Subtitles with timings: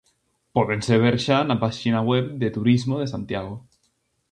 [0.55, 3.55] Pódense ver xa na páxina web de Turismo de Santiago.